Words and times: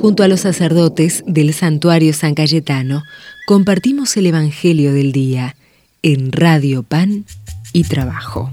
Junto 0.00 0.22
a 0.22 0.28
los 0.28 0.40
sacerdotes 0.40 1.24
del 1.26 1.52
santuario 1.52 2.12
San 2.12 2.36
Cayetano, 2.36 3.02
compartimos 3.48 4.16
el 4.16 4.26
Evangelio 4.26 4.92
del 4.92 5.10
Día 5.10 5.56
en 6.02 6.30
Radio 6.30 6.84
Pan 6.84 7.24
y 7.72 7.82
Trabajo. 7.82 8.48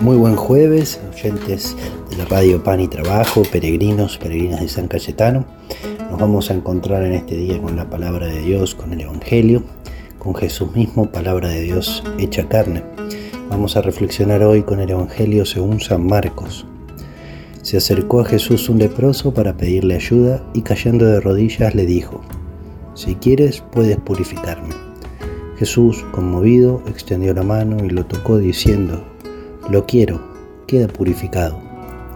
Muy 0.00 0.18
buen 0.18 0.36
jueves, 0.36 1.00
oyentes 1.14 1.74
de 2.10 2.18
la 2.18 2.26
Radio 2.26 2.62
Pan 2.62 2.80
y 2.80 2.88
Trabajo, 2.88 3.42
peregrinos, 3.50 4.18
peregrinas 4.18 4.60
de 4.60 4.68
San 4.68 4.86
Cayetano. 4.86 5.46
Nos 6.10 6.20
vamos 6.20 6.50
a 6.50 6.54
encontrar 6.54 7.04
en 7.04 7.14
este 7.14 7.38
día 7.38 7.58
con 7.58 7.74
la 7.74 7.88
palabra 7.88 8.26
de 8.26 8.42
Dios, 8.42 8.74
con 8.74 8.92
el 8.92 9.00
Evangelio, 9.00 9.64
con 10.18 10.34
Jesús 10.34 10.76
mismo, 10.76 11.10
palabra 11.10 11.48
de 11.48 11.62
Dios 11.62 12.02
hecha 12.18 12.46
carne. 12.50 12.82
Vamos 13.48 13.78
a 13.78 13.82
reflexionar 13.82 14.42
hoy 14.42 14.62
con 14.62 14.80
el 14.80 14.90
Evangelio 14.90 15.46
según 15.46 15.80
San 15.80 16.06
Marcos. 16.06 16.66
Se 17.62 17.76
acercó 17.76 18.20
a 18.20 18.24
Jesús 18.24 18.70
un 18.70 18.78
leproso 18.78 19.34
para 19.34 19.56
pedirle 19.56 19.94
ayuda 19.94 20.42
y 20.54 20.62
cayendo 20.62 21.04
de 21.04 21.20
rodillas 21.20 21.74
le 21.74 21.84
dijo, 21.84 22.22
Si 22.94 23.16
quieres 23.16 23.62
puedes 23.72 23.98
purificarme. 23.98 24.74
Jesús, 25.58 26.06
conmovido, 26.10 26.82
extendió 26.86 27.34
la 27.34 27.42
mano 27.42 27.84
y 27.84 27.90
lo 27.90 28.06
tocó 28.06 28.38
diciendo, 28.38 29.04
Lo 29.68 29.84
quiero, 29.84 30.22
queda 30.66 30.88
purificado. 30.88 31.60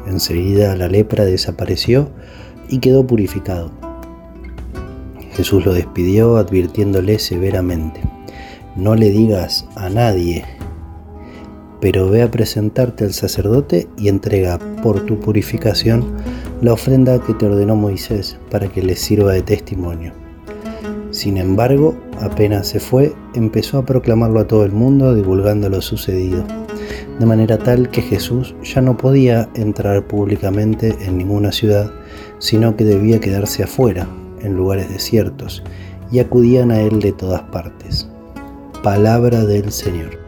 Enseguida 0.07 0.77
la 0.77 0.89
lepra 0.89 1.27
desapareció 1.27 2.09
y 2.71 2.79
quedó 2.79 3.07
purificado. 3.07 3.71
Jesús 5.35 5.67
lo 5.67 5.75
despidió 5.75 6.39
advirtiéndole 6.39 7.19
severamente, 7.19 8.01
No 8.77 8.95
le 8.95 9.11
digas 9.11 9.67
a 9.77 9.91
nadie 9.91 10.45
pero 11.85 12.09
ve 12.09 12.23
a 12.23 12.31
presentarte 12.31 13.05
al 13.05 13.13
sacerdote 13.13 13.89
y 13.99 14.09
entrega 14.09 14.59
por 14.83 15.05
tu 15.05 15.21
purificación 15.21 16.03
la 16.63 16.73
ofrenda 16.73 17.21
que 17.21 17.35
te 17.35 17.45
ordenó 17.45 17.77
Moisés 17.77 18.39
para 18.51 18.69
que 18.69 18.81
le 18.81 18.97
sirva 18.97 19.35
de 19.35 19.43
testimonio. 19.43 20.15
Sin 21.11 21.37
embargo, 21.37 21.95
apenas 22.23 22.69
se 22.69 22.81
fue, 22.81 23.13
empezó 23.35 23.77
a 23.77 23.85
proclamarlo 23.85 24.41
a 24.41 24.47
todo 24.47 24.65
el 24.65 24.73
mundo, 24.73 25.15
divulgando 25.15 25.69
lo 25.69 25.83
sucedido, 25.83 26.43
de 27.19 27.27
manera 27.27 27.59
tal 27.59 27.91
que 27.91 28.01
Jesús 28.01 28.55
ya 28.63 28.81
no 28.81 28.97
podía 28.97 29.51
entrar 29.55 30.07
públicamente 30.07 30.97
en 31.03 31.19
ninguna 31.19 31.53
ciudad, 31.53 31.93
sino 32.39 32.77
que 32.77 32.85
debía 32.85 33.21
quedarse 33.21 33.63
afuera, 33.63 34.09
en 34.41 34.55
lugares 34.57 34.89
desiertos, 34.89 35.63
y 36.11 36.21
acudían 36.21 36.71
a 36.71 36.81
él 36.81 37.01
de 37.01 37.13
todas 37.13 37.43
partes. 37.43 38.09
Palabra 38.83 39.45
del 39.45 39.71
Señor. 39.71 40.24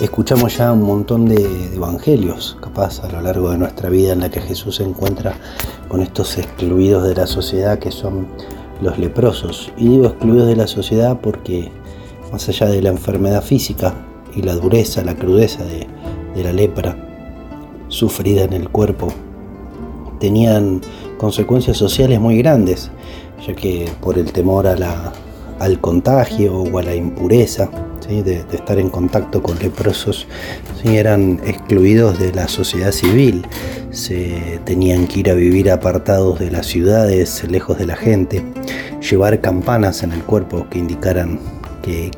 Escuchamos 0.00 0.56
ya 0.56 0.72
un 0.72 0.82
montón 0.82 1.26
de, 1.26 1.74
evangelios, 1.74 2.56
capaz 2.60 3.02
a 3.02 3.10
lo 3.10 3.20
largo 3.20 3.50
de 3.50 3.58
nuestra 3.58 3.88
vida, 3.88 4.12
en 4.12 4.20
la 4.20 4.30
que 4.30 4.40
Jesús 4.40 4.76
se 4.76 4.84
encuentra 4.84 5.34
con 5.88 6.00
estos 6.02 6.38
excluidos 6.38 7.02
de 7.02 7.16
la 7.16 7.26
sociedad 7.26 7.80
que 7.80 7.90
son 7.90 8.28
los 8.80 8.96
leprosos. 8.96 9.72
Y 9.76 9.88
digo 9.88 10.06
excluidos 10.06 10.46
de 10.46 10.54
la 10.54 10.68
sociedad 10.68 11.18
porque 11.20 11.72
más 12.30 12.48
allá 12.48 12.66
de 12.66 12.80
la 12.80 12.90
enfermedad 12.90 13.42
física 13.42 13.92
y 14.36 14.42
la 14.42 14.54
dureza, 14.54 15.02
la 15.02 15.16
crudeza 15.16 15.64
de, 15.64 15.88
la 16.44 16.52
lepra 16.52 16.96
sufrida 17.88 18.44
en 18.44 18.52
el 18.52 18.68
cuerpo, 18.68 19.08
tenían 20.20 20.80
consecuencias 21.16 21.76
sociales 21.76 22.20
muy 22.20 22.38
grandes, 22.38 22.92
ya 23.44 23.56
que 23.56 23.90
por 24.00 24.16
el 24.16 24.30
temor 24.30 24.68
al 24.68 25.80
contagio 25.80 26.56
o 26.56 26.78
a 26.78 26.84
la 26.84 26.94
impureza, 26.94 27.68
de, 28.06 28.44
estar 28.52 28.78
en 28.78 28.90
contacto 28.90 29.42
con 29.42 29.58
leprosos, 29.58 30.26
eran 30.84 31.40
excluidos 31.44 32.18
de 32.18 32.32
la 32.32 32.48
sociedad 32.48 32.92
civil, 32.92 33.46
se 33.90 34.60
tenían 34.64 35.06
que 35.06 35.20
ir 35.20 35.30
a 35.30 35.34
vivir 35.34 35.70
apartados 35.70 36.38
de 36.38 36.50
las 36.50 36.66
ciudades, 36.66 37.44
lejos 37.48 37.78
de 37.78 37.86
la 37.86 37.96
gente, 37.96 38.42
llevar 39.00 39.40
campanas 39.40 40.02
en 40.02 40.12
el 40.12 40.22
cuerpo 40.22 40.66
que 40.70 40.78
indicaran 40.78 41.38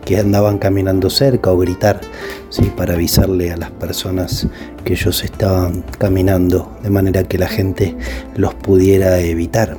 que, 0.05 0.19
andaban 0.19 0.59
caminando 0.59 1.11
cerca 1.11 1.53
o 1.53 1.59
gritar 1.59 2.01
¿sí? 2.49 2.63
para 2.77 2.95
avisarle 2.95 3.53
a 3.53 3.57
las 3.57 3.71
personas 3.71 4.49
que 4.85 4.95
ellos 4.95 5.23
estaban 5.23 5.85
caminando, 5.99 6.77
de 6.83 6.91
manera 6.91 7.25
que 7.25 7.39
la 7.39 7.49
gente 7.49 7.97
los 8.37 8.55
pudiera 8.55 9.21
evitar. 9.21 9.77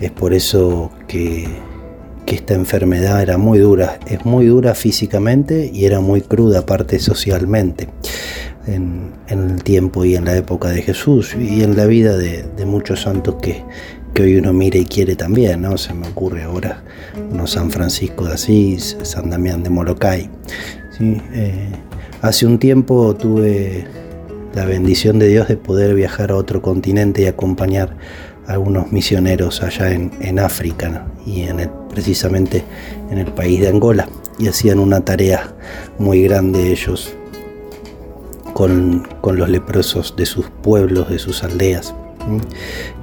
Es 0.00 0.10
por 0.10 0.34
eso 0.34 0.90
que 1.08 1.48
que 2.24 2.36
esta 2.36 2.54
enfermedad 2.54 3.22
era 3.22 3.38
muy 3.38 3.58
dura, 3.58 3.98
es 4.06 4.24
muy 4.24 4.46
dura 4.46 4.74
físicamente 4.74 5.70
y 5.72 5.84
era 5.84 6.00
muy 6.00 6.20
cruda 6.20 6.60
aparte 6.60 6.98
socialmente 6.98 7.88
en, 8.66 9.12
el 9.28 9.62
tiempo 9.62 10.04
y 10.04 10.16
en 10.16 10.24
la 10.24 10.36
época 10.36 10.68
de 10.68 10.82
Jesús 10.82 11.34
y 11.34 11.62
en 11.62 11.76
la 11.76 11.86
vida 11.86 12.16
de, 12.16 12.44
muchos 12.66 13.02
santos 13.02 13.36
que, 13.40 13.62
hoy 14.20 14.36
uno 14.36 14.52
mira 14.52 14.78
y 14.78 14.84
quiere 14.84 15.16
también, 15.16 15.62
¿no? 15.62 15.76
Se 15.76 15.92
me 15.92 16.06
ocurre 16.06 16.44
ahora 16.44 16.84
uno 17.32 17.46
San 17.46 17.70
Francisco 17.70 18.26
de 18.26 18.34
Asís, 18.34 18.96
San 19.02 19.28
Damián 19.28 19.62
de 19.62 19.70
Molokai. 19.70 20.30
Eh, 21.00 21.68
hace 22.22 22.46
un 22.46 22.58
tiempo 22.58 23.16
tuve 23.16 23.86
la 24.54 24.64
bendición 24.66 25.18
de 25.18 25.26
Dios 25.26 25.48
de 25.48 25.56
poder 25.56 25.94
viajar 25.94 26.30
a 26.30 26.36
otro 26.36 26.62
continente 26.62 27.22
y 27.22 27.26
acompañar 27.26 27.96
algunos 28.46 28.92
misioneros 28.92 29.62
allá 29.62 29.92
en, 29.92 30.12
en 30.20 30.38
África 30.38 31.06
y 31.26 31.42
en 31.42 31.60
el 31.60 31.70
precisamente 31.94 32.64
en 33.10 33.18
el 33.18 33.32
país 33.32 33.60
de 33.60 33.68
Angola, 33.68 34.08
y 34.38 34.48
hacían 34.48 34.80
una 34.80 35.00
tarea 35.02 35.54
muy 35.98 36.22
grande 36.24 36.72
ellos 36.72 37.14
con, 38.52 39.06
los 39.22 39.48
leprosos 39.48 40.16
de 40.16 40.26
sus 40.26 40.46
pueblos, 40.62 41.08
de 41.08 41.18
sus 41.18 41.44
aldeas. 41.44 41.94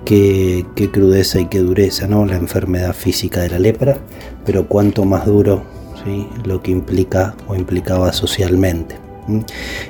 Qué, 0.06 0.66
crudeza 0.91 1.40
y 1.40 1.46
qué 1.46 1.59
dureza, 1.59 2.08
¿no? 2.08 2.25
La 2.25 2.35
enfermedad 2.35 2.94
física 2.94 3.41
de 3.41 3.50
la 3.50 3.59
lepra, 3.59 3.97
pero 4.46 4.68
cuánto 4.68 5.06
más 5.06 5.25
duro 5.25 5.63
¿sí? 6.03 6.28
lo 6.44 6.62
que 6.62 6.72
implica 6.72 7.35
o 7.47 7.56
implicaba 7.56 8.12
socialmente. 8.12 8.96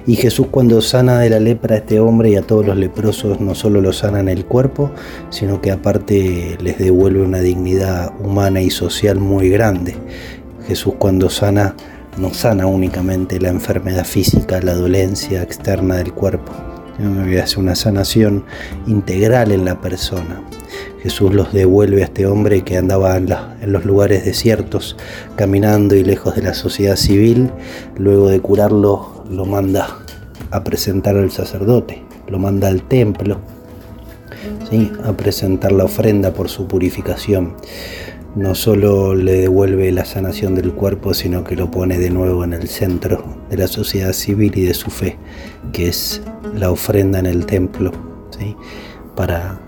Y 0.05 0.15
Jesús 0.15 0.47
cuando 0.51 0.81
sana 0.81 1.19
de 1.19 1.29
la 1.29 1.39
lepra 1.39 1.75
a 1.75 1.77
este 1.79 1.99
hombre 1.99 2.31
y 2.31 2.35
a 2.35 2.41
todos 2.41 2.65
los 2.65 2.77
leprosos, 2.77 3.39
no 3.39 3.55
solo 3.55 3.81
lo 3.81 3.93
sana 3.93 4.19
en 4.19 4.29
el 4.29 4.45
cuerpo, 4.45 4.91
sino 5.29 5.61
que 5.61 5.71
aparte 5.71 6.57
les 6.61 6.77
devuelve 6.77 7.21
una 7.21 7.39
dignidad 7.39 8.11
humana 8.19 8.61
y 8.61 8.69
social 8.69 9.19
muy 9.19 9.49
grande. 9.49 9.95
Jesús 10.67 10.95
cuando 10.97 11.29
sana, 11.29 11.75
no 12.17 12.33
sana 12.33 12.65
únicamente 12.65 13.39
la 13.39 13.49
enfermedad 13.49 14.05
física, 14.05 14.59
la 14.61 14.75
dolencia 14.75 15.41
externa 15.41 15.95
del 15.95 16.13
cuerpo, 16.13 16.51
hace 17.41 17.59
una 17.59 17.75
sanación 17.75 18.45
integral 18.85 19.51
en 19.51 19.65
la 19.65 19.79
persona. 19.81 20.41
Jesús 21.01 21.33
los 21.33 21.51
devuelve 21.51 22.03
a 22.03 22.05
este 22.05 22.27
hombre 22.27 22.61
que 22.63 22.77
andaba 22.77 23.17
en, 23.17 23.27
los 23.65 23.85
lugares 23.85 24.23
desiertos, 24.23 24.97
caminando 25.35 25.95
y 25.95 26.03
lejos 26.03 26.35
de 26.35 26.43
la 26.43 26.53
sociedad 26.53 26.95
civil. 26.95 27.49
Luego 27.97 28.29
de 28.29 28.39
curarlo, 28.39 29.20
lo 29.31 29.45
manda 29.45 29.97
a 30.51 30.63
presentar 30.63 31.15
al 31.17 31.31
sacerdote, 31.31 32.03
lo 32.27 32.37
manda 32.39 32.67
al 32.67 32.83
templo, 32.83 33.39
¿sí? 34.69 34.91
a 35.03 35.13
presentar 35.13 35.71
la 35.71 35.85
ofrenda 35.85 36.33
por 36.33 36.49
su 36.49 36.67
purificación. 36.67 37.55
No 38.35 38.55
solo 38.55 39.13
le 39.13 39.33
devuelve 39.33 39.91
la 39.91 40.05
sanación 40.05 40.55
del 40.55 40.71
cuerpo, 40.71 41.13
sino 41.13 41.43
que 41.43 41.55
lo 41.55 41.69
pone 41.69 41.97
de 41.97 42.09
nuevo 42.09 42.43
en 42.43 42.53
el 42.53 42.67
centro 42.67 43.23
de 43.49 43.57
la 43.57 43.67
sociedad 43.67 44.13
civil 44.13 44.53
y 44.55 44.65
de 44.65 44.73
su 44.73 44.89
fe, 44.89 45.17
que 45.73 45.87
es 45.87 46.21
la 46.55 46.71
ofrenda 46.71 47.19
en 47.19 47.25
el 47.25 47.45
templo, 47.45 47.91
¿sí? 48.37 48.55
para 49.15 49.59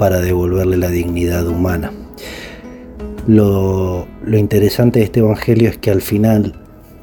para 0.00 0.22
devolverle 0.22 0.78
la 0.78 0.88
dignidad 0.88 1.46
humana. 1.46 1.92
Lo, 3.26 4.06
interesante 4.32 5.00
de 5.00 5.04
este 5.04 5.20
Evangelio 5.20 5.68
es 5.68 5.76
que 5.76 5.90
al 5.90 6.00
final 6.00 6.54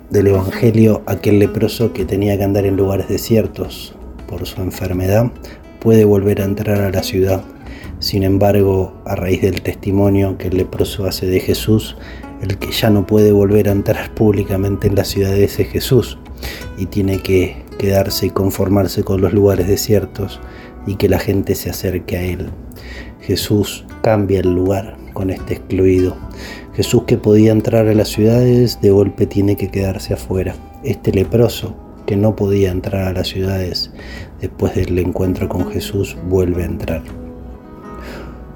del 0.09 0.27
Evangelio 0.27 1.01
aquel 1.05 1.39
leproso 1.39 1.91
que 1.91 2.05
tenía 2.05 2.37
que 2.37 2.43
andar 2.43 2.65
en 2.65 2.77
lugares 2.77 3.09
desiertos 3.09 3.93
por 4.27 4.45
su 4.45 4.61
enfermedad 4.61 5.31
puede 5.79 6.05
volver 6.05 6.41
a 6.41 6.45
entrar 6.45 6.81
a 6.81 6.91
la 6.91 7.03
ciudad. 7.03 7.43
Sin 7.99 8.23
embargo, 8.23 8.93
a 9.05 9.15
raíz 9.15 9.41
del 9.41 9.61
testimonio 9.61 10.37
que 10.37 10.47
el 10.47 10.57
leproso 10.57 11.05
hace 11.05 11.25
de 11.25 11.39
Jesús, 11.39 11.97
el 12.41 12.57
que 12.57 12.71
ya 12.71 12.89
no 12.89 13.05
puede 13.05 13.31
volver 13.31 13.67
a 13.67 13.73
entrar 13.73 14.13
públicamente 14.13 14.87
en 14.87 14.95
la 14.95 15.03
ciudad 15.03 15.35
es 15.35 15.55
Jesús 15.55 16.17
y 16.77 16.85
tiene 16.85 17.19
que 17.19 17.63
quedarse 17.77 18.27
y 18.27 18.29
conformarse 18.29 19.03
con 19.03 19.21
los 19.21 19.33
lugares 19.33 19.67
desiertos 19.67 20.39
y 20.85 20.95
que 20.95 21.09
la 21.09 21.19
gente 21.19 21.55
se 21.55 21.69
acerque 21.69 22.17
a 22.17 22.23
Él. 22.23 22.49
Jesús 23.21 23.85
cambia 24.03 24.39
el 24.39 24.53
lugar 24.53 24.97
con 25.17 25.31
este 25.31 25.55
excluido. 25.55 26.15
Jesús 26.75 27.05
que 27.07 27.17
podía 27.17 27.51
entrar 27.51 27.87
a 27.87 27.95
las 27.95 28.09
ciudades, 28.09 28.79
de 28.81 28.91
golpe 28.91 29.25
tiene 29.25 29.55
que 29.55 29.69
quedarse 29.69 30.13
afuera. 30.13 30.53
Este 30.83 31.11
leproso 31.11 31.75
que 32.05 32.15
no 32.15 32.35
podía 32.35 32.69
entrar 32.69 33.07
a 33.07 33.13
las 33.13 33.29
ciudades, 33.29 33.89
después 34.39 34.75
del 34.75 34.99
encuentro 34.99 35.49
con 35.49 35.71
Jesús, 35.71 36.15
vuelve 36.29 36.61
a 36.61 36.67
entrar. 36.67 37.01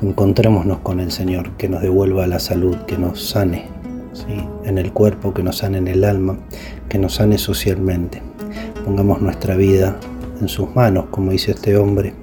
Encontrémonos 0.03 0.77
con 0.81 0.99
el 0.99 1.11
Señor, 1.11 1.57
que 1.57 1.67
nos 1.67 1.81
devuelva 1.81 2.27
la 2.27 2.37
salud, 2.37 2.75
que 2.85 2.95
nos 2.95 3.27
sane 3.27 3.65
en 4.63 4.77
el 4.77 4.93
cuerpo, 4.93 5.33
que 5.33 5.41
nos 5.41 5.57
sane 5.57 5.79
en 5.79 5.87
el 5.87 6.03
alma, 6.03 6.37
que 6.89 6.99
nos 6.99 7.15
sane 7.15 7.39
socialmente 7.39 8.21
pongamos 8.85 9.21
nuestra 9.21 9.55
vida 9.55 9.97
en 10.39 10.49
sus 10.49 10.75
manos, 10.75 11.05
como 11.11 11.31
dice 11.31 11.51
este 11.51 11.77
hombre, 11.77 12.13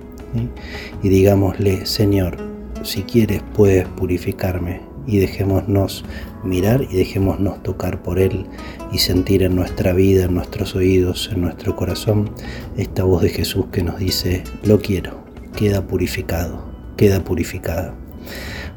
y 1.03 1.09
digámosle, 1.09 1.87
Señor, 1.87 2.37
si 2.83 3.03
quieres 3.03 3.43
puedes 3.55 3.87
purificarme 3.89 4.81
y 5.07 5.19
dejémonos 5.19 6.05
mirar 6.45 6.83
y 6.91 6.97
dejémonos 6.97 7.63
tocar 7.63 8.03
por 8.03 8.19
Él 8.19 8.47
y 8.93 8.99
sentir 8.99 9.43
en 9.43 9.57
nuestra 9.57 9.93
vida, 9.93 10.25
en 10.25 10.35
nuestros 10.35 10.77
oídos, 10.77 11.31
en 11.33 11.41
nuestro 11.41 11.75
corazón, 11.77 12.31
esta 12.77 13.05
voz 13.05 13.23
de 13.23 13.31
Jesús 13.31 13.67
que 13.73 13.83
nos 13.83 13.99
dice, 13.99 14.45
lo 14.65 14.81
quiero, 14.81 15.25
queda 15.57 15.87
purificado, 15.87 16.65
queda 16.97 17.25
purificada. 17.25 17.95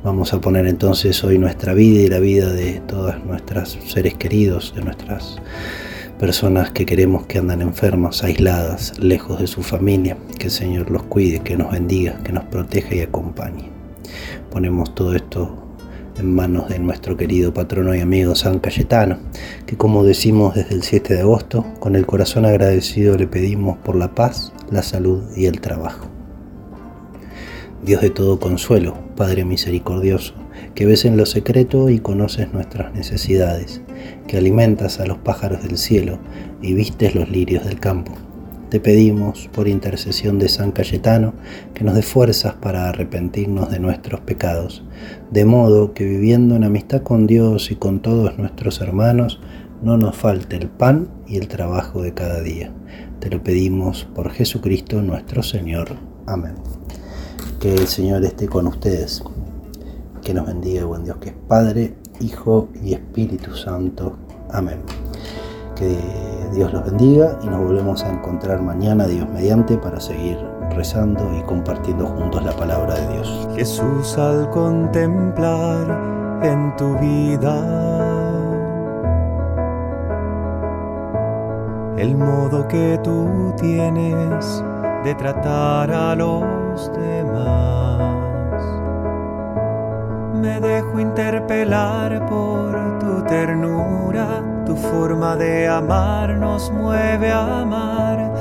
Vamos 0.03 0.33
a 0.33 0.41
poner 0.41 0.65
entonces 0.65 1.23
hoy 1.23 1.37
nuestra 1.37 1.73
vida 1.73 2.01
y 2.01 2.07
la 2.07 2.19
vida 2.19 2.51
de 2.51 2.79
todas 2.87 3.23
nuestras 3.25 3.77
seres 3.85 4.15
queridos, 4.15 4.73
de 4.75 4.83
nuestras 4.83 5.37
personas 6.17 6.71
que 6.71 6.85
queremos 6.85 7.25
que 7.25 7.39
andan 7.39 7.61
enfermas, 7.61 8.23
aisladas, 8.23 8.97
lejos 8.99 9.39
de 9.39 9.47
su 9.47 9.61
familia. 9.61 10.17
Que 10.39 10.45
el 10.45 10.51
Señor 10.51 10.89
los 10.89 11.03
cuide, 11.03 11.39
que 11.39 11.57
nos 11.57 11.71
bendiga, 11.71 12.21
que 12.23 12.31
nos 12.31 12.45
proteja 12.45 12.95
y 12.95 13.01
acompañe. 13.01 13.80
Ponemos 14.49 14.93
todo 14.95 15.15
esto 15.15 15.57
en 16.17 16.35
manos 16.35 16.69
de 16.69 16.79
nuestro 16.79 17.17
querido 17.17 17.53
patrono 17.53 17.95
y 17.95 17.99
amigo 17.99 18.35
San 18.35 18.59
Cayetano, 18.59 19.17
que 19.65 19.77
como 19.77 20.03
decimos 20.03 20.55
desde 20.55 20.75
el 20.75 20.83
7 20.83 21.15
de 21.15 21.21
agosto, 21.21 21.65
con 21.79 21.95
el 21.95 22.05
corazón 22.05 22.45
agradecido 22.45 23.17
le 23.17 23.27
pedimos 23.27 23.77
por 23.77 23.95
la 23.95 24.13
paz, 24.13 24.53
la 24.69 24.83
salud 24.83 25.23
y 25.35 25.45
el 25.45 25.61
trabajo. 25.61 26.07
Dios 27.83 28.01
de 28.01 28.11
todo 28.11 28.39
consuelo, 28.39 28.95
Padre 29.15 29.43
misericordioso, 29.43 30.35
que 30.75 30.85
ves 30.85 31.05
en 31.05 31.17
lo 31.17 31.25
secreto 31.25 31.89
y 31.89 31.99
conoces 31.99 32.53
nuestras 32.53 32.93
necesidades, 32.93 33.81
que 34.27 34.37
alimentas 34.37 34.99
a 34.99 35.07
los 35.07 35.17
pájaros 35.17 35.63
del 35.63 35.77
cielo 35.77 36.19
y 36.61 36.73
vistes 36.73 37.15
los 37.15 37.29
lirios 37.29 37.65
del 37.65 37.79
campo. 37.79 38.13
Te 38.71 38.79
pedimos, 38.79 39.49
por 39.51 39.67
intercesión 39.67 40.39
de 40.39 40.47
San 40.47 40.71
Cayetano, 40.71 41.33
que 41.73 41.83
nos 41.83 41.93
dé 41.93 42.03
fuerzas 42.03 42.53
para 42.53 42.87
arrepentirnos 42.87 43.69
de 43.69 43.81
nuestros 43.81 44.21
pecados, 44.21 44.81
de 45.29 45.43
modo 45.43 45.93
que 45.93 46.05
viviendo 46.05 46.55
en 46.55 46.63
amistad 46.63 47.01
con 47.03 47.27
Dios 47.27 47.69
y 47.69 47.75
con 47.75 47.99
todos 47.99 48.37
nuestros 48.37 48.79
hermanos, 48.79 49.41
no 49.81 49.97
nos 49.97 50.15
falte 50.15 50.55
el 50.55 50.69
pan 50.69 51.09
y 51.27 51.35
el 51.35 51.49
trabajo 51.49 52.01
de 52.01 52.13
cada 52.13 52.39
día. 52.39 52.71
Te 53.19 53.29
lo 53.29 53.43
pedimos 53.43 54.07
por 54.15 54.31
Jesucristo 54.31 55.01
nuestro 55.01 55.43
Señor. 55.43 55.97
Amén. 56.25 56.53
Que 57.59 57.73
el 57.73 57.87
Señor 57.87 58.23
esté 58.23 58.47
con 58.47 58.67
ustedes. 58.67 59.21
Que 60.21 60.33
nos 60.33 60.47
bendiga, 60.47 60.85
buen 60.85 61.03
Dios, 61.03 61.17
que 61.17 61.31
es 61.31 61.35
Padre, 61.45 61.95
Hijo 62.21 62.69
y 62.81 62.93
Espíritu 62.93 63.53
Santo. 63.53 64.15
Amén. 64.49 64.79
Que 65.75 66.30
Dios 66.51 66.73
los 66.73 66.83
bendiga 66.83 67.37
y 67.41 67.47
nos 67.47 67.61
volvemos 67.61 68.03
a 68.03 68.11
encontrar 68.11 68.61
mañana, 68.61 69.07
Dios 69.07 69.27
mediante, 69.29 69.77
para 69.77 69.99
seguir 69.99 70.37
rezando 70.71 71.33
y 71.37 71.41
compartiendo 71.43 72.05
juntos 72.07 72.43
la 72.43 72.51
palabra 72.51 72.95
de 72.95 73.13
Dios. 73.13 73.47
Jesús, 73.55 74.17
al 74.17 74.49
contemplar 74.49 75.99
en 76.43 76.75
tu 76.75 76.97
vida 76.97 78.01
el 81.97 82.17
modo 82.17 82.67
que 82.67 82.99
tú 83.03 83.53
tienes 83.59 84.63
de 85.03 85.13
tratar 85.15 85.91
a 85.91 86.15
los 86.15 86.91
demás. 86.93 88.01
Me 90.33 90.59
dejo 90.59 90.99
interpelar 90.99 92.25
por 92.25 92.99
tu 92.99 93.23
ternura, 93.25 94.41
tu 94.65 94.75
forma 94.75 95.35
de 95.35 95.67
amar 95.67 96.37
nos 96.37 96.71
mueve 96.71 97.31
a 97.31 97.61
amar. 97.61 98.31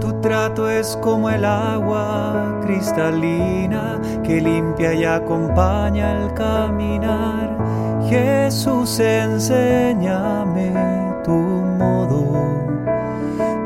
Tu 0.00 0.12
trato 0.20 0.68
es 0.68 0.96
como 1.02 1.30
el 1.30 1.44
agua 1.44 2.60
cristalina 2.62 4.00
que 4.22 4.40
limpia 4.40 4.94
y 4.94 5.04
acompaña 5.04 6.22
el 6.22 6.34
caminar. 6.34 7.56
Jesús, 8.08 8.98
enséñame 8.98 10.72
tu 11.22 11.32
modo 11.32 12.50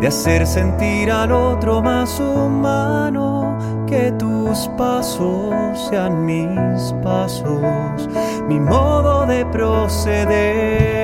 de 0.00 0.08
hacer 0.08 0.46
sentir 0.46 1.10
al 1.10 1.32
otro 1.32 1.80
más 1.80 2.20
humano, 2.20 3.56
que 3.86 4.12
tus 4.12 4.68
pasos 4.76 5.54
sean 5.88 6.26
mis 6.26 6.92
pasos, 7.02 8.08
mi 8.46 8.60
modo 8.60 9.24
de 9.26 9.46
proceder. 9.46 11.03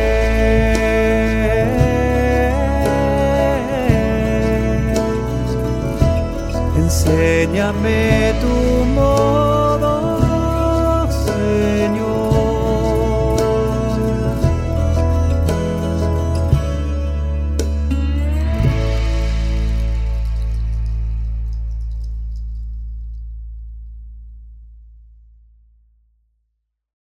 Enséñame 7.03 8.35
tu 8.39 8.85
modo. 8.85 10.10